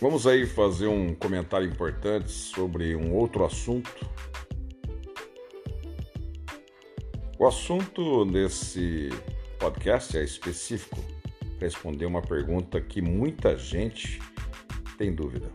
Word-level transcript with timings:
Vamos 0.00 0.28
aí 0.28 0.46
fazer 0.46 0.86
um 0.86 1.12
comentário 1.12 1.68
importante 1.68 2.30
sobre 2.30 2.94
um 2.94 3.12
outro 3.16 3.44
assunto. 3.44 3.90
O 7.36 7.44
assunto 7.44 8.24
desse 8.26 9.08
podcast 9.58 10.16
é 10.16 10.22
específico, 10.22 11.02
responder 11.58 12.06
uma 12.06 12.22
pergunta 12.22 12.80
que 12.80 13.02
muita 13.02 13.58
gente 13.58 14.20
tem 14.96 15.12
dúvida. 15.12 15.52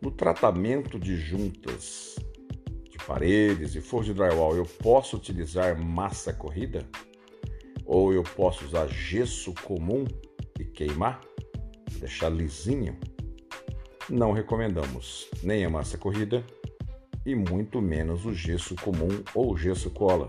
No 0.00 0.12
tratamento 0.12 0.96
de 0.96 1.16
juntas 1.16 2.14
de 2.88 2.98
paredes 2.98 3.74
e 3.74 3.80
forro 3.80 4.04
de 4.04 4.14
drywall, 4.14 4.54
eu 4.54 4.64
posso 4.64 5.16
utilizar 5.16 5.76
massa 5.76 6.32
corrida? 6.32 6.88
Ou 7.84 8.12
eu 8.12 8.22
posso 8.22 8.64
usar 8.64 8.86
gesso 8.86 9.52
comum 9.64 10.04
e 10.56 10.64
queimar? 10.64 11.20
Deixar 11.98 12.28
lisinho? 12.28 12.96
Não 14.10 14.32
recomendamos 14.32 15.28
nem 15.42 15.64
a 15.64 15.70
massa 15.70 15.96
corrida 15.96 16.44
e 17.24 17.34
muito 17.34 17.80
menos 17.80 18.26
o 18.26 18.34
gesso 18.34 18.74
comum 18.76 19.22
ou 19.34 19.56
gesso 19.56 19.90
cola. 19.90 20.26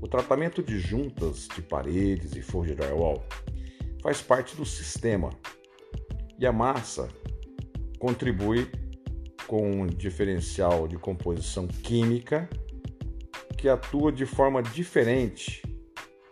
O 0.00 0.08
tratamento 0.08 0.62
de 0.62 0.80
juntas 0.80 1.46
de 1.54 1.62
paredes 1.62 2.34
e 2.34 2.42
forro 2.42 2.66
de 2.66 2.74
drywall 2.74 3.24
faz 4.02 4.20
parte 4.20 4.56
do 4.56 4.66
sistema 4.66 5.30
e 6.36 6.44
a 6.44 6.52
massa 6.52 7.08
contribui 8.00 8.68
com 9.46 9.82
um 9.82 9.86
diferencial 9.86 10.88
de 10.88 10.96
composição 10.96 11.68
química 11.68 12.48
que 13.56 13.68
atua 13.68 14.10
de 14.10 14.26
forma 14.26 14.60
diferente 14.60 15.62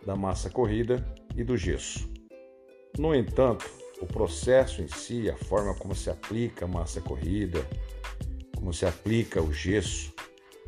da 0.05 0.17
massa 0.17 0.49
corrida 0.49 1.05
e 1.33 1.45
do 1.45 1.55
gesso. 1.55 2.11
No 2.99 3.15
entanto, 3.15 3.80
o 4.01 4.07
processo 4.07 4.81
em 4.81 4.87
si, 4.87 5.29
a 5.29 5.37
forma 5.37 5.73
como 5.75 5.95
se 5.95 6.09
aplica 6.09 6.65
a 6.65 6.67
massa 6.67 6.99
corrida, 6.99 7.65
como 8.55 8.73
se 8.73 8.85
aplica 8.85 9.41
o 9.41 9.53
gesso, 9.53 10.13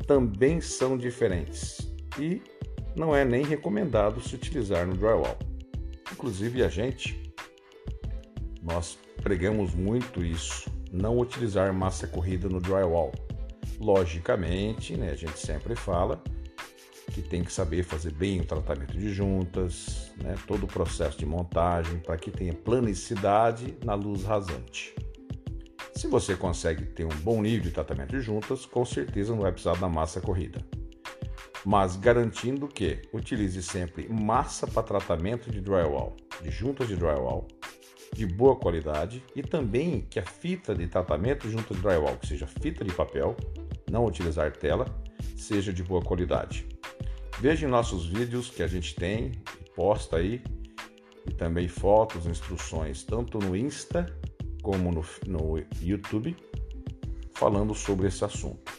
também 0.06 0.60
são 0.60 0.96
diferentes 0.96 1.92
e 2.18 2.40
não 2.96 3.14
é 3.14 3.24
nem 3.24 3.44
recomendado 3.44 4.20
se 4.20 4.34
utilizar 4.34 4.86
no 4.86 4.94
drywall. 4.94 5.36
Inclusive 6.12 6.62
a 6.62 6.68
gente, 6.68 7.34
nós 8.62 8.96
pregamos 9.22 9.74
muito 9.74 10.24
isso, 10.24 10.70
não 10.92 11.18
utilizar 11.18 11.72
massa 11.72 12.06
corrida 12.06 12.48
no 12.48 12.60
drywall. 12.60 13.12
Logicamente, 13.80 14.96
né, 14.96 15.10
a 15.10 15.16
gente 15.16 15.38
sempre 15.38 15.74
fala 15.74 16.22
que 17.14 17.22
tem 17.22 17.44
que 17.44 17.52
saber 17.52 17.84
fazer 17.84 18.12
bem 18.12 18.40
o 18.40 18.44
tratamento 18.44 18.98
de 18.98 19.14
juntas, 19.14 20.12
né, 20.20 20.34
todo 20.48 20.64
o 20.64 20.66
processo 20.66 21.16
de 21.16 21.24
montagem 21.24 22.00
para 22.00 22.16
que 22.16 22.28
tenha 22.28 22.52
planicidade 22.52 23.78
na 23.84 23.94
luz 23.94 24.24
rasante. 24.24 24.92
Se 25.94 26.08
você 26.08 26.34
consegue 26.34 26.86
ter 26.86 27.04
um 27.04 27.16
bom 27.22 27.40
nível 27.40 27.62
de 27.62 27.70
tratamento 27.70 28.10
de 28.10 28.20
juntas, 28.20 28.66
com 28.66 28.84
certeza 28.84 29.32
não 29.32 29.42
vai 29.42 29.52
precisar 29.52 29.76
da 29.76 29.88
massa 29.88 30.20
corrida. 30.20 30.60
Mas 31.64 31.94
garantindo 31.94 32.66
que 32.66 33.00
utilize 33.12 33.62
sempre 33.62 34.08
massa 34.08 34.66
para 34.66 34.82
tratamento 34.82 35.52
de 35.52 35.60
drywall, 35.60 36.16
de 36.42 36.50
juntas 36.50 36.88
de 36.88 36.96
drywall, 36.96 37.46
de 38.12 38.26
boa 38.26 38.56
qualidade 38.56 39.22
e 39.36 39.42
também 39.42 40.00
que 40.10 40.18
a 40.18 40.24
fita 40.24 40.74
de 40.74 40.88
tratamento 40.88 41.48
junto 41.48 41.74
de 41.74 41.80
drywall, 41.80 42.16
que 42.16 42.26
seja 42.26 42.46
fita 42.48 42.84
de 42.84 42.92
papel, 42.92 43.36
não 43.88 44.04
utilizar 44.04 44.50
tela, 44.50 44.84
seja 45.36 45.72
de 45.72 45.82
boa 45.84 46.02
qualidade. 46.02 46.73
Veja 47.40 47.68
nossos 47.68 48.06
vídeos 48.06 48.48
que 48.48 48.62
a 48.62 48.66
gente 48.66 48.94
tem, 48.94 49.32
posta 49.74 50.16
aí, 50.16 50.42
e 51.26 51.32
também 51.32 51.68
fotos, 51.68 52.26
instruções, 52.26 53.02
tanto 53.02 53.38
no 53.38 53.56
Insta 53.56 54.06
como 54.62 54.90
no, 54.90 55.04
no 55.26 55.62
YouTube, 55.80 56.36
falando 57.34 57.74
sobre 57.74 58.08
esse 58.08 58.24
assunto. 58.24 58.72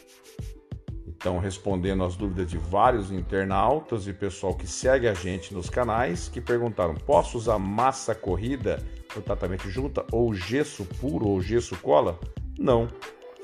Então, 1.06 1.38
respondendo 1.38 2.04
às 2.04 2.14
dúvidas 2.14 2.50
de 2.50 2.58
vários 2.58 3.10
internautas 3.10 4.06
e 4.06 4.12
pessoal 4.12 4.54
que 4.54 4.66
segue 4.66 5.08
a 5.08 5.14
gente 5.14 5.54
nos 5.54 5.70
canais, 5.70 6.28
que 6.28 6.40
perguntaram: 6.40 6.94
posso 6.94 7.38
usar 7.38 7.58
massa 7.58 8.14
corrida 8.14 8.78
no 9.14 9.22
tratamento 9.22 9.68
junta 9.70 10.04
ou 10.12 10.34
gesso 10.34 10.84
puro 11.00 11.26
ou 11.26 11.40
gesso 11.40 11.76
cola? 11.78 12.18
Não. 12.58 12.88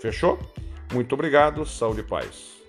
Fechou? 0.00 0.38
Muito 0.92 1.14
obrigado, 1.14 1.64
saúde 1.64 2.00
e 2.00 2.04
paz. 2.04 2.61